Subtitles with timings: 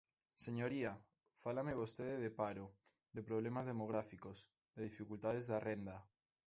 [0.45, 0.91] Señoría,
[1.43, 2.65] fálame vostede de paro,
[3.15, 4.37] de problemas demográficos,
[4.75, 5.95] de dificultades da renda.